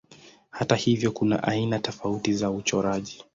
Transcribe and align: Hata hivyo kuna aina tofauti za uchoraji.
Hata 0.51 0.75
hivyo 0.75 1.11
kuna 1.11 1.43
aina 1.43 1.79
tofauti 1.79 2.33
za 2.33 2.51
uchoraji. 2.51 3.23